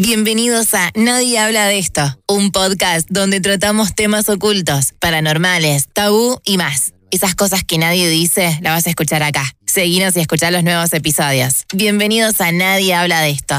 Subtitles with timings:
[0.00, 6.56] Bienvenidos a Nadie habla de esto, un podcast donde tratamos temas ocultos, paranormales, tabú y
[6.56, 6.92] más.
[7.10, 9.42] Esas cosas que nadie dice, las vas a escuchar acá.
[9.66, 11.64] Seguinos y escuchar los nuevos episodios.
[11.74, 13.56] Bienvenidos a Nadie habla de esto.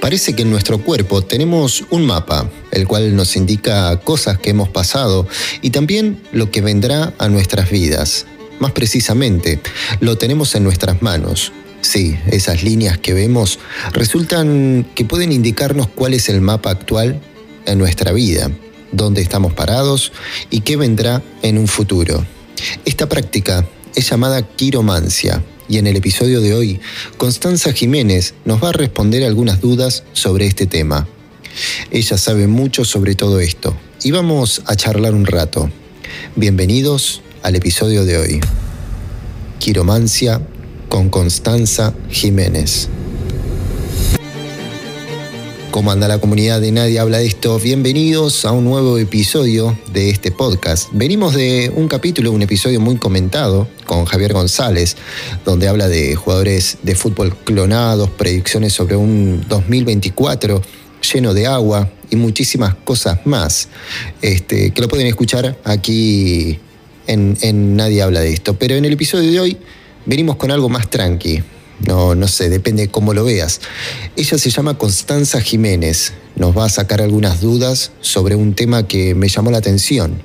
[0.00, 4.70] Parece que en nuestro cuerpo tenemos un mapa, el cual nos indica cosas que hemos
[4.70, 5.28] pasado
[5.60, 8.24] y también lo que vendrá a nuestras vidas.
[8.60, 9.60] Más precisamente,
[10.00, 11.52] lo tenemos en nuestras manos,
[11.84, 13.58] Sí, esas líneas que vemos
[13.92, 17.20] resultan que pueden indicarnos cuál es el mapa actual
[17.66, 18.50] en nuestra vida,
[18.90, 20.10] dónde estamos parados
[20.48, 22.26] y qué vendrá en un futuro.
[22.86, 26.80] Esta práctica es llamada quiromancia y en el episodio de hoy,
[27.18, 31.06] Constanza Jiménez nos va a responder algunas dudas sobre este tema.
[31.90, 35.70] Ella sabe mucho sobre todo esto y vamos a charlar un rato.
[36.34, 38.40] Bienvenidos al episodio de hoy.
[39.58, 40.40] Quiromancia
[40.94, 42.88] con Constanza Jiménez.
[45.72, 47.58] ¿Cómo anda la comunidad de Nadie habla de esto?
[47.58, 50.90] Bienvenidos a un nuevo episodio de este podcast.
[50.92, 54.96] Venimos de un capítulo, un episodio muy comentado con Javier González,
[55.44, 60.62] donde habla de jugadores de fútbol clonados, predicciones sobre un 2024
[61.12, 63.68] lleno de agua y muchísimas cosas más,
[64.22, 66.60] este, que lo pueden escuchar aquí
[67.08, 68.54] en, en Nadie habla de esto.
[68.56, 69.58] Pero en el episodio de hoy
[70.06, 71.42] venimos con algo más tranqui.
[71.86, 73.60] No, no sé, depende de cómo lo veas.
[74.16, 76.12] Ella se llama Constanza Jiménez.
[76.36, 80.22] Nos va a sacar algunas dudas sobre un tema que me llamó la atención.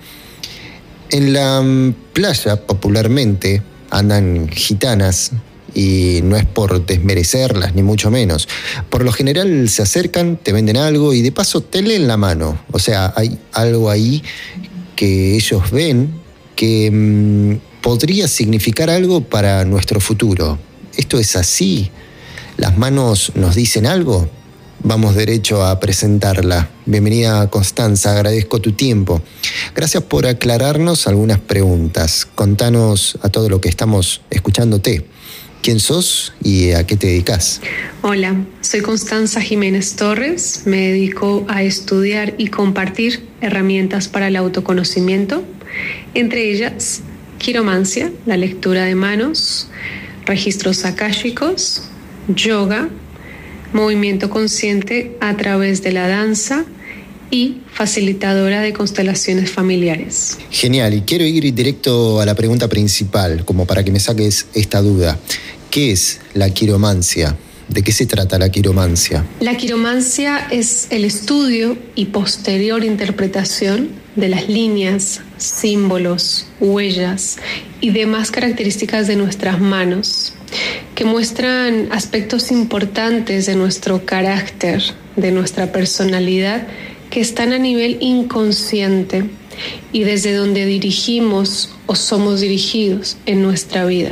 [1.09, 5.31] En la mm, playa, popularmente, andan gitanas
[5.73, 8.47] y no es por desmerecerlas, ni mucho menos.
[8.89, 12.59] Por lo general se acercan, te venden algo y de paso te leen la mano.
[12.71, 14.23] O sea, hay algo ahí
[14.95, 16.13] que ellos ven
[16.55, 20.57] que mm, podría significar algo para nuestro futuro.
[20.97, 21.91] ¿Esto es así?
[22.57, 24.29] ¿Las manos nos dicen algo?
[24.83, 26.69] Vamos derecho a presentarla.
[26.85, 29.21] Bienvenida Constanza, agradezco tu tiempo.
[29.75, 32.25] Gracias por aclararnos algunas preguntas.
[32.35, 35.05] Contanos a todo lo que estamos escuchándote.
[35.61, 37.59] ¿Quién sos y a qué te dedicas?
[38.01, 40.61] Hola, soy Constanza Jiménez Torres.
[40.65, 45.43] Me dedico a estudiar y compartir herramientas para el autoconocimiento,
[46.13, 47.01] entre ellas
[47.39, 49.67] quiromancia, la lectura de manos,
[50.25, 51.81] registros akáshicos,
[52.27, 52.89] yoga,
[53.73, 56.65] movimiento consciente a través de la danza
[57.31, 60.37] y facilitadora de constelaciones familiares.
[60.51, 64.81] Genial, y quiero ir directo a la pregunta principal, como para que me saques esta
[64.81, 65.17] duda.
[65.69, 67.37] ¿Qué es la quiromancia?
[67.69, 69.23] ¿De qué se trata la quiromancia?
[69.39, 77.37] La quiromancia es el estudio y posterior interpretación de las líneas, símbolos, huellas
[77.79, 80.33] y demás características de nuestras manos
[80.95, 84.81] que muestran aspectos importantes de nuestro carácter,
[85.15, 86.67] de nuestra personalidad,
[87.11, 89.25] que están a nivel inconsciente
[89.91, 94.11] y desde donde dirigimos o somos dirigidos en nuestra vida.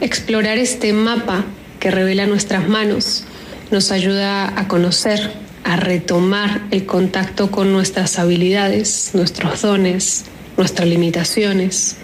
[0.00, 1.46] Explorar este mapa
[1.82, 3.24] que revela nuestras manos
[3.72, 5.32] nos ayuda a conocer,
[5.64, 10.26] a retomar el contacto con nuestras habilidades, nuestros dones,
[10.56, 11.96] nuestras limitaciones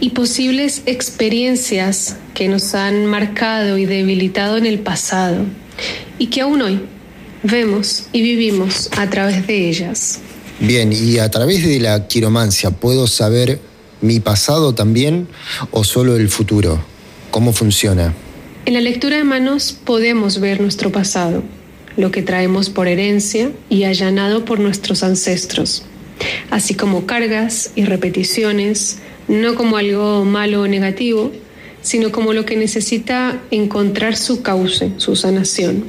[0.00, 5.44] y posibles experiencias que nos han marcado y debilitado en el pasado
[6.18, 6.80] y que aún hoy
[7.44, 10.18] vemos y vivimos a través de ellas.
[10.58, 13.60] Bien, y a través de la quiromancia, ¿puedo saber
[14.00, 15.28] mi pasado también
[15.70, 16.84] o solo el futuro?
[17.30, 18.12] ¿Cómo funciona?
[18.66, 21.42] En la lectura de manos podemos ver nuestro pasado,
[21.98, 25.84] lo que traemos por herencia y allanado por nuestros ancestros,
[26.50, 31.30] así como cargas y repeticiones, no como algo malo o negativo,
[31.82, 35.84] sino como lo que necesita encontrar su cauce, su sanación.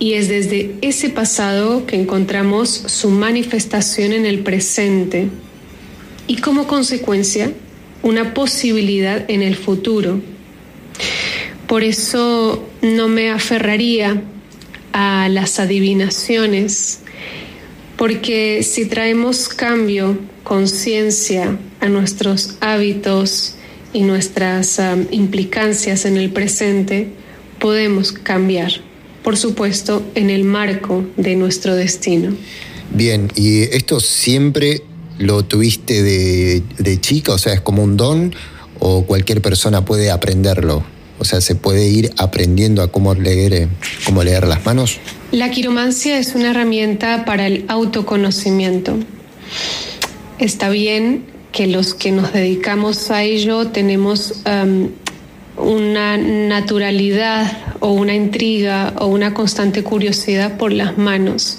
[0.00, 5.28] Y es desde ese pasado que encontramos su manifestación en el presente
[6.26, 7.52] y como consecuencia
[8.02, 10.20] una posibilidad en el futuro
[11.66, 14.22] por eso no me aferraría
[14.92, 17.00] a las adivinaciones,
[17.96, 23.54] porque si traemos cambio, conciencia a nuestros hábitos
[23.92, 24.80] y nuestras
[25.10, 27.08] implicancias en el presente,
[27.58, 28.72] podemos cambiar,
[29.22, 32.34] por supuesto, en el marco de nuestro destino.
[32.92, 34.82] Bien, ¿y esto siempre
[35.18, 37.32] lo tuviste de, de chica?
[37.32, 38.34] O sea, ¿es como un don
[38.78, 40.95] o cualquier persona puede aprenderlo?
[41.18, 43.68] O sea, ¿se puede ir aprendiendo a cómo leer, eh,
[44.04, 44.98] cómo leer las manos?
[45.32, 48.96] La quiromancia es una herramienta para el autoconocimiento.
[50.38, 54.42] Está bien que los que nos dedicamos a ello tenemos
[55.56, 61.58] una naturalidad o una intriga o una constante curiosidad por las manos,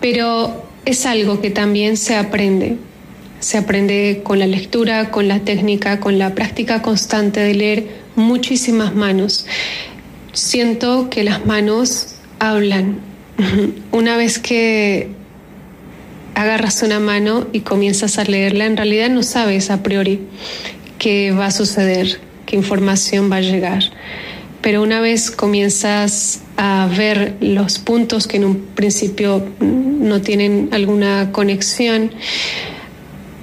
[0.00, 2.76] pero es algo que también se aprende.
[3.40, 8.94] Se aprende con la lectura, con la técnica, con la práctica constante de leer muchísimas
[8.94, 9.46] manos.
[10.32, 13.00] Siento que las manos hablan.
[13.92, 15.08] Una vez que
[16.34, 20.20] agarras una mano y comienzas a leerla, en realidad no sabes a priori
[20.98, 23.84] qué va a suceder, qué información va a llegar.
[24.62, 31.30] Pero una vez comienzas a ver los puntos que en un principio no tienen alguna
[31.32, 32.12] conexión,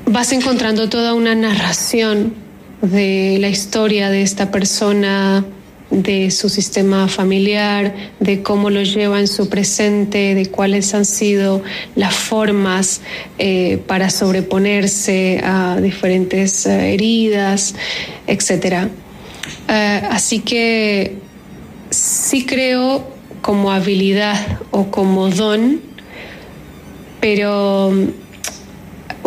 [0.08, 2.34] vas encontrando toda una narración
[2.82, 5.46] de la historia de esta persona,
[5.90, 11.62] de su sistema familiar, de cómo lo lleva en su presente, de cuáles han sido
[11.96, 13.02] las formas
[13.38, 17.76] eh, para sobreponerse a diferentes eh, heridas,
[18.28, 18.88] etc.
[19.68, 21.18] Eh, así que
[21.90, 23.10] sí creo
[23.42, 25.82] como habilidad o como don,
[27.20, 27.94] pero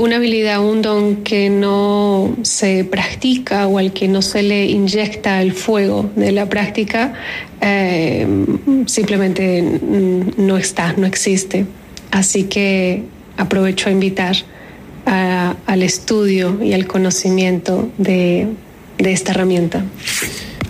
[0.01, 5.43] una habilidad, un don que no se practica o al que no se le inyecta
[5.43, 7.13] el fuego de la práctica,
[7.61, 8.27] eh,
[8.87, 11.67] simplemente no está, no existe.
[12.11, 13.05] Así que
[13.37, 14.37] aprovecho a invitar
[15.05, 18.47] al estudio y al conocimiento de,
[18.97, 19.85] de esta herramienta.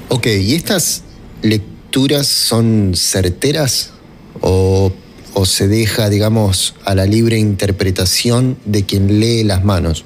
[0.09, 1.05] Ok, ¿y estas
[1.43, 3.93] lecturas son certeras
[4.41, 4.93] o
[5.35, 10.05] o se deja, digamos, a la libre interpretación de quien lee las manos?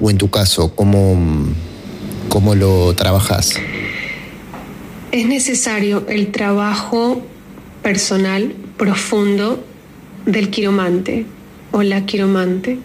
[0.00, 1.16] O en tu caso, ¿cómo,
[2.28, 3.54] cómo lo trabajas?
[5.10, 7.22] Es necesario el trabajo
[7.82, 9.64] personal profundo
[10.26, 11.26] del quiromante
[11.70, 12.78] o la quiromante,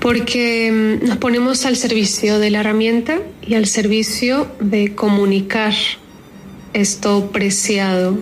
[0.00, 5.74] porque mm, nos ponemos al servicio de la herramienta y al servicio de comunicar
[6.72, 8.18] esto preciado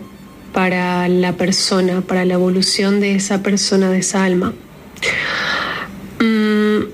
[0.54, 4.54] para la persona, para la evolución de esa persona, de esa alma.
[6.20, 6.84] Mm,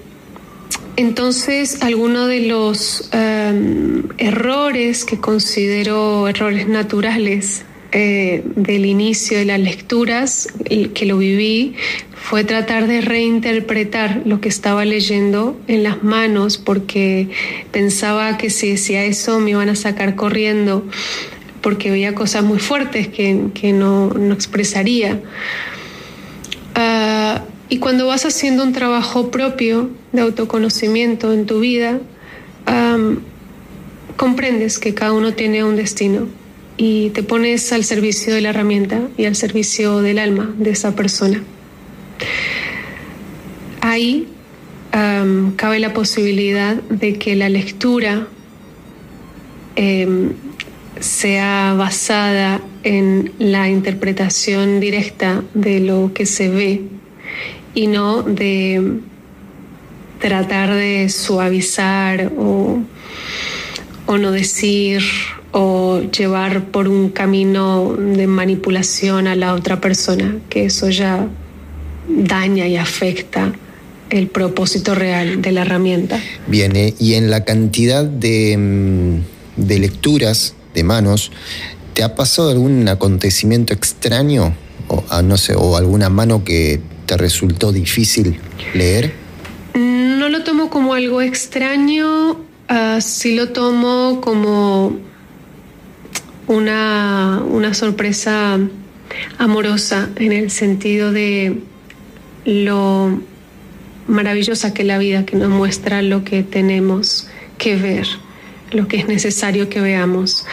[0.96, 9.60] entonces, algunos de los em, errores que considero errores naturales eh, del inicio de las
[9.60, 10.48] lecturas,
[10.94, 11.74] que lo viví,
[12.14, 17.28] fue tratar de reinterpretar lo que estaba leyendo en las manos porque
[17.72, 20.84] pensaba que si decía eso me iban a sacar corriendo
[21.60, 25.20] porque veía cosas muy fuertes que, no, expresaría.
[26.74, 32.00] Ah, y cuando vas haciendo un trabajo propio de autoconocimiento en tu vida,
[34.16, 36.26] comprendes que cada uno tiene un destino
[36.76, 40.94] y te pones al servicio de la herramienta y al servicio del alma de esa
[40.94, 41.42] persona.
[43.80, 44.28] Ahí
[45.56, 48.26] cabe la posibilidad de que la lectura
[49.76, 50.32] em,
[51.00, 56.82] sea basada en la interpretación directa de lo que se ve
[57.74, 59.00] y no de
[60.20, 62.80] tratar de suavizar o,
[64.06, 65.02] no decir
[65.52, 71.26] o llevar por un camino de manipulación a la otra persona, que eso ya
[72.08, 73.52] daña y afecta
[74.10, 76.20] el propósito real de la herramienta.
[76.48, 81.32] Bien, y en la cantidad de, mm, de lecturas de manos,
[81.94, 84.54] ¿te ha pasado algún acontecimiento extraño
[84.88, 88.40] o ah, no sé, o alguna mano que te resultó difícil
[88.74, 89.12] leer?
[89.74, 94.98] No lo tomo como algo extraño, uh, sí lo tomo como
[96.48, 98.58] una, una sorpresa
[99.38, 101.60] amorosa en el sentido de
[102.44, 103.20] lo
[104.08, 108.06] maravillosa que es la vida, que nos muestra lo que tenemos que ver
[108.72, 110.46] lo que es necesario que veamos.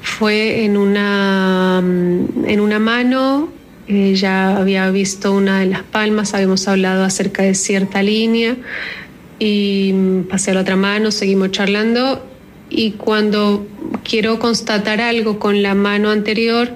[0.00, 3.48] Fue en una, mm, en una mano,
[3.86, 8.56] eh, ya había visto una de las palmas, habíamos hablado acerca de cierta línea
[9.38, 12.24] y mm, pasé a la otra mano, seguimos charlando
[12.70, 13.66] y cuando
[14.02, 16.74] quiero constatar algo con la mano anterior,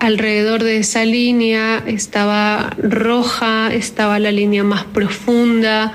[0.00, 5.92] alrededor de esa línea estaba roja, estaba la línea más profunda,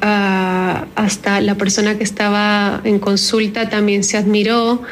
[0.00, 4.82] hasta la persona que estaba en consulta también se admiró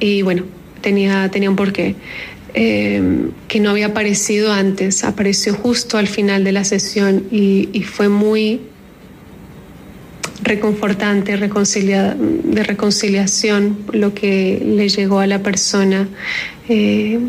[0.00, 0.44] y bueno,
[0.80, 1.96] tenía, tenía un porqué.
[2.54, 8.08] Em, que no había aparecido antes, apareció justo al final de la sesión y, fue
[8.08, 8.62] muy
[10.42, 16.08] reconfortante, de reconciliación lo que le llegó a la persona.
[16.68, 17.20] Eh,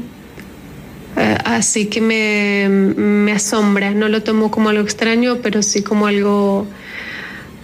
[1.15, 6.67] así que me, asombra, no lo tomo como algo extraño, pero sí como algo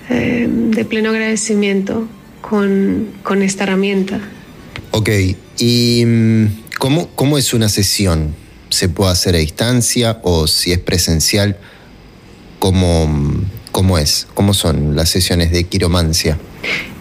[0.10, 2.08] eh, de pleno agradecimiento,
[2.42, 4.20] con, con esta herramienta.
[4.92, 5.10] Ok,
[5.58, 6.46] ¿y mm,
[6.80, 8.36] cómo, cómo es una sesión?
[8.70, 11.58] ¿Se puede hacer a distancia o si es presencial?
[12.60, 14.28] ¿Cómo, cómo es?
[14.34, 16.38] ¿Cómo son las sesiones de quiromancia?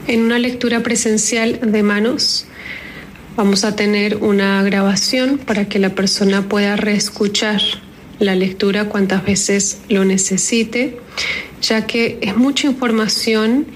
[0.06, 2.46] En una lectura presencial de manos
[3.36, 7.60] vamos a tener una grabación para que la persona pueda reescuchar
[8.18, 10.98] la lectura cuantas veces lo necesite,
[11.60, 13.66] ya que es mucha información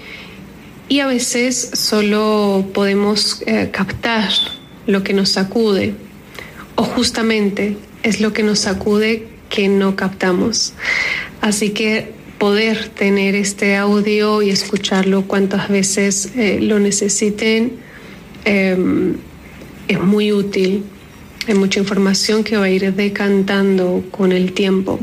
[0.87, 4.29] y a veces solo podemos eh, captar
[4.87, 5.93] lo que nos sacude
[6.75, 10.73] o justamente es lo que nos sacude que no captamos.
[11.41, 17.73] Así que poder tener este audio y escucharlo cuantas veces eh, lo necesiten
[18.45, 19.17] em,
[19.89, 20.83] es muy útil.
[21.47, 24.99] Hay mucha información que va a ir decantando con el tiempo,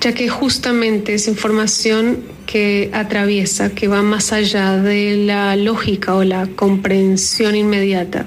[0.00, 6.22] ya que justamente es información que atraviesa, que va más allá de la lógica o
[6.22, 8.26] la comprensión inmediata.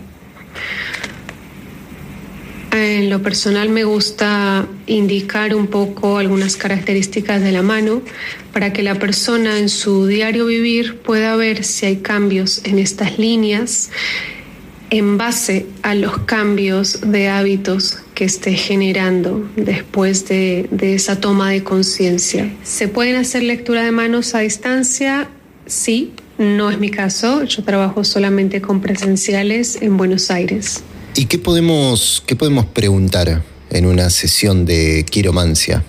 [2.73, 8.01] En lo personal me gusta indicar un poco algunas características de la mano
[8.53, 13.17] para que la persona en su diario vivir pueda ver si hay cambios en estas
[13.17, 13.91] líneas
[14.91, 21.63] en base a los cambios de hábitos que esté generando después de, esa toma de
[21.63, 22.53] conciencia.
[22.63, 25.29] ¿Se pueden hacer lectura de manos a distancia?
[25.65, 27.45] Sí, no es mi caso.
[27.45, 30.83] Yo trabajo solamente con presenciales en Buenos Aires.
[31.15, 35.85] ¿Y qué podemos, qué podemos preguntar en una sesión de quiromancia,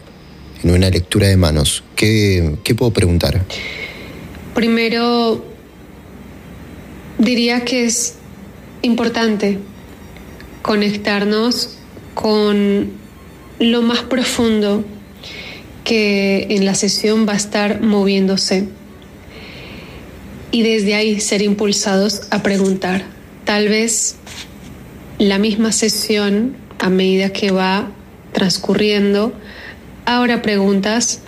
[0.62, 1.82] en una lectura de manos?
[1.96, 3.44] ¿Qué, qué puedo preguntar?
[4.54, 5.44] Primero,
[7.18, 8.14] diría que es
[8.82, 9.58] importante
[10.62, 11.78] conectarnos
[12.14, 12.90] con
[13.58, 14.84] lo más profundo
[15.84, 18.68] que en la sesión va a estar moviéndose
[20.50, 23.04] y desde ahí ser impulsados a preguntar.
[23.44, 24.16] Tal vez
[25.18, 27.90] la misma sesión, a medida que va
[28.32, 29.32] transcurriendo,
[30.04, 31.20] ahora preguntas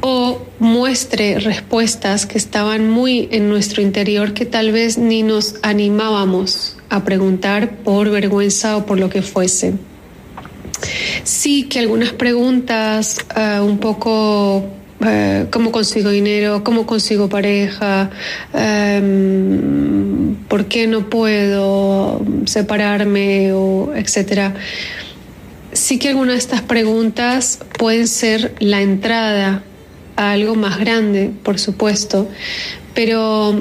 [0.00, 0.31] o
[0.62, 7.02] muestre respuestas que estaban muy en nuestro interior que tal vez ni nos animábamos a
[7.04, 9.74] preguntar por vergüenza o por lo que fuese.
[11.24, 14.64] Sí que algunas preguntas eh, un poco
[15.04, 18.10] eh, cómo consigo dinero, cómo consigo pareja,
[18.54, 24.54] em, por qué no puedo separarme o etcétera.
[25.72, 29.64] Sí que algunas de estas preguntas pueden ser la entrada
[30.16, 32.28] a algo más grande, por supuesto,
[32.94, 33.54] pero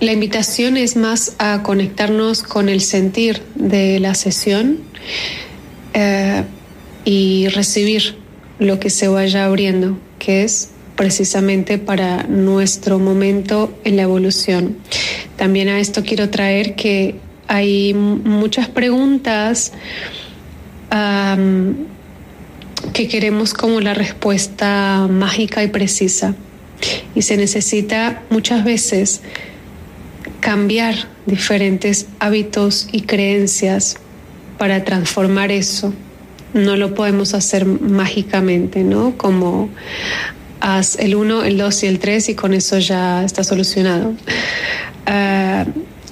[0.00, 4.78] la invitación es más a conectarnos con el sentir de la sesión
[5.94, 6.44] eh,
[7.04, 8.16] y recibir
[8.58, 14.76] lo que se vaya abriendo, que es precisamente para nuestro momento en la evolución.
[15.36, 17.16] También a esto quiero traer que
[17.48, 19.72] hay muchas preguntas
[22.92, 26.34] que queremos como la respuesta mágica y precisa.
[27.14, 29.20] Y se necesita muchas veces
[30.40, 30.94] cambiar
[31.26, 33.98] diferentes hábitos y creencias
[34.58, 35.92] para transformar eso.
[36.54, 39.16] No lo podemos hacer mágicamente, ¿no?
[39.16, 39.68] Como
[40.60, 44.14] haz el 1, el 2 y el 3 y con eso ya está solucionado.
[45.06, 45.66] Ah,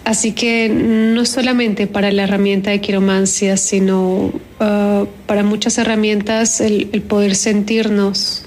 [0.08, 6.86] Así que no solamente para la herramienta de quiromancia, sino uh, para muchas herramientas el,
[7.06, 8.46] poder sentirnos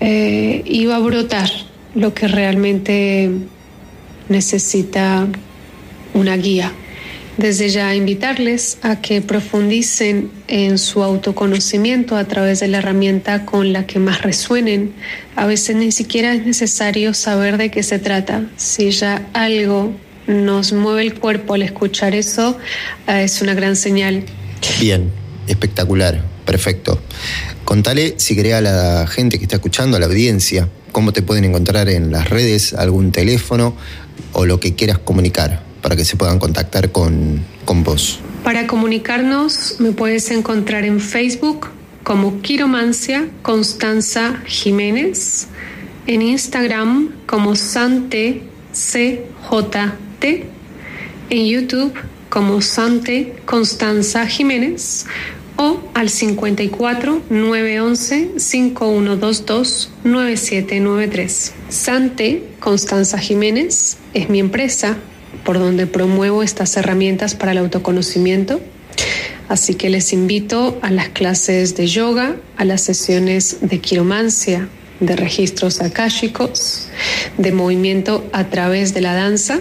[0.00, 1.48] eh, iba a brotar
[1.94, 3.30] lo que realmente
[4.28, 5.26] necesita
[6.12, 6.70] una guía.
[7.38, 13.72] Desde ya invitarles a que profundicen en su autoconocimiento a través de la herramienta con
[13.72, 14.92] la que más resuenen.
[15.34, 18.42] A veces ni siquiera es necesario saber de qué se trata.
[18.56, 19.94] Si ya algo
[20.28, 22.56] nos mueve el cuerpo al escuchar eso,
[23.08, 24.24] eh, es una gran señal.
[24.78, 25.10] Bien,
[25.48, 27.00] espectacular, perfecto.
[27.64, 31.44] Contale si querés a la gente que está escuchando, a la audiencia, cómo te pueden
[31.44, 33.74] encontrar en las redes, algún teléfono
[34.32, 38.20] o lo que quieras comunicar para que se puedan contactar con, con vos.
[38.44, 41.68] Para comunicarnos me puedes encontrar en Facebook
[42.02, 45.46] como Quiromancia Constanza Jiménez,
[46.06, 48.42] en Instagram como Sante
[48.72, 51.92] CJ en YouTube
[52.28, 55.06] como Sante Constanza Jiménez
[55.56, 61.52] o al 54 911 5122 9793.
[61.68, 64.96] Sante Constanza Jiménez es mi empresa
[65.44, 68.60] por donde promuevo estas herramientas para el autoconocimiento.
[69.48, 74.68] Así que les invito a las clases de yoga, a las sesiones de quiromancia,
[75.00, 76.88] de registros akáshicos,
[77.38, 79.60] de movimiento a través de la danza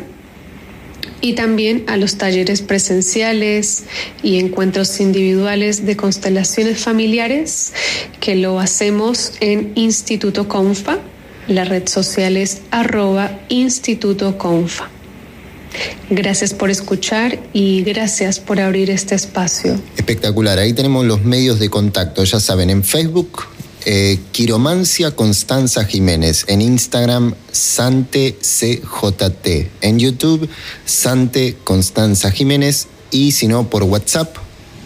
[1.21, 3.83] y también a los talleres presenciales
[4.23, 7.73] y encuentros individuales de constelaciones familiares
[8.19, 10.99] que lo hacemos en Instituto Confa.
[11.47, 14.89] La red social es arroba Instituto Confa.
[16.09, 19.79] Gracias por escuchar y gracias por abrir este espacio.
[19.95, 26.45] Espectacular, ahí tenemos los medios de contacto, ya saben, en Facebook eh, Quiromancia Constanza Jiménez,
[26.47, 29.47] en Instagram Sante CJT,
[29.81, 30.49] en YouTube
[30.85, 34.35] Sante Constanza Jiménez y si no por WhatsApp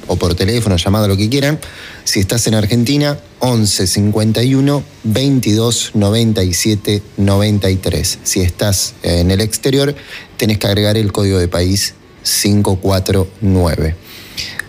[0.07, 1.59] o por teléfono, llamado lo que quieran,
[2.03, 8.19] si estás en Argentina 11 51 22 97 93.
[8.23, 9.95] Si estás en el exterior,
[10.37, 11.93] tenés que agregar el código de país
[12.23, 13.95] 549.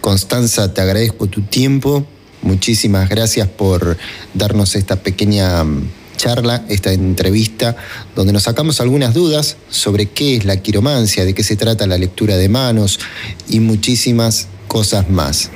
[0.00, 2.06] Constanza, te agradezco tu tiempo
[2.42, 3.96] Muchísimas gracias por
[4.34, 7.76] darnos esta pequeña mm, charla, esta entrevista,
[8.14, 11.98] donde nos sacamos algunas dudas sobre qué es la quiromancia, de qué se trata la
[11.98, 13.00] lectura de manos
[13.48, 15.50] y muchísimas cosas más.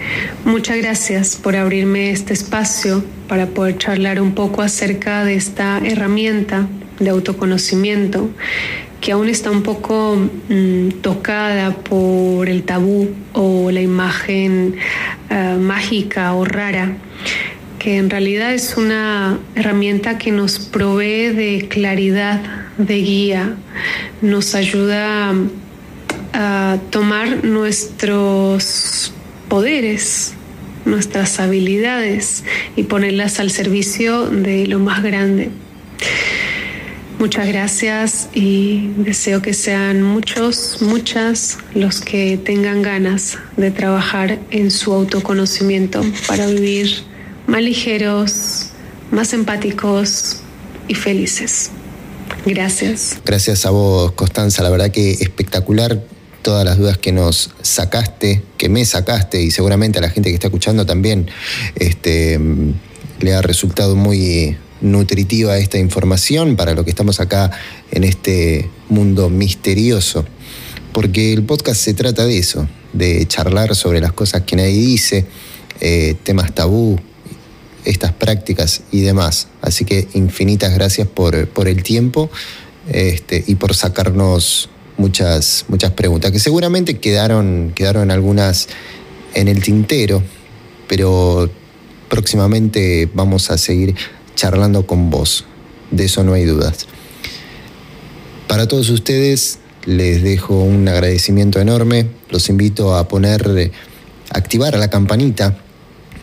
[0.44, 6.68] Muchas gracias por abrirme este espacio para poder charlar un poco acerca de esta herramienta
[7.00, 8.30] de autoconocimiento
[9.00, 10.16] que aún está un poco
[10.48, 14.76] mm, tocada por el tabú o la imagen
[15.30, 16.96] eh, mágica o rara,
[17.78, 22.40] que en realidad es una herramienta que nos provee de claridad,
[22.78, 23.54] de guía,
[24.22, 25.32] nos ayuda
[26.32, 29.12] a tomar nuestros
[29.48, 30.34] poderes,
[30.84, 32.44] nuestras habilidades
[32.76, 35.50] y ponerlas al servicio de lo más grande.
[37.18, 44.70] Muchas gracias y deseo que sean muchos, muchas los que tengan ganas de trabajar en
[44.70, 47.04] su autoconocimiento para vivir
[47.46, 48.66] más ligeros,
[49.10, 50.40] más empáticos
[50.88, 51.70] y felices.
[52.44, 53.18] Gracias.
[53.24, 54.62] Gracias a vos, Constanza.
[54.62, 56.02] La verdad que espectacular
[56.42, 60.34] todas las dudas que nos sacaste, que me sacaste y seguramente a la gente que
[60.34, 61.30] está escuchando también
[61.76, 62.38] este,
[63.20, 67.50] le ha resultado muy nutritiva esta información para lo que estamos acá
[67.90, 70.24] en este mundo misterioso.
[70.92, 75.26] Porque el podcast se trata de eso, de charlar sobre las cosas que nadie dice,
[75.80, 76.98] eh, temas tabú,
[77.84, 79.48] estas prácticas y demás.
[79.62, 82.30] Así que infinitas gracias por, el tiempo
[82.92, 88.68] este, y por sacarnos muchas, muchas preguntas, que seguramente quedaron, quedaron algunas
[89.34, 90.22] en el tintero,
[90.88, 91.50] pero
[92.08, 93.94] próximamente vamos a seguir
[94.36, 95.44] charlando con vos.
[95.90, 96.86] De eso no hay dudas.
[98.46, 102.08] Para todos ustedes les dejo un agradecimiento enorme.
[102.30, 103.72] Los invito a poner,
[104.30, 105.58] activar a la campanita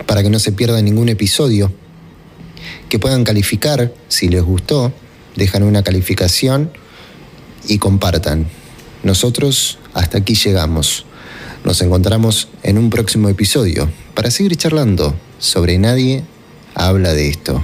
[0.05, 1.73] para que no se pierda ningún episodio.
[2.87, 4.93] Que puedan calificar si les gustó,
[5.35, 6.71] dejan una calificación
[7.67, 8.47] y compartan.
[9.03, 11.05] Nosotros hasta aquí llegamos.
[11.63, 16.23] Nos encontramos en un próximo episodio para seguir charlando sobre nadie
[16.75, 17.63] habla de esto.